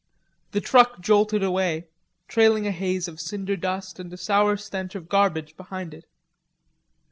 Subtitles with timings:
[0.53, 1.85] The truck jolted away,
[2.27, 6.05] trailing a haze of cinder dust and a sour stench of garbage behind it.